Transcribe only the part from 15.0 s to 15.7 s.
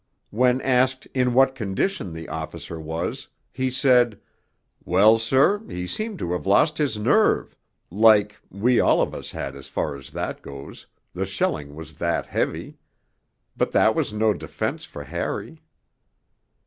Harry.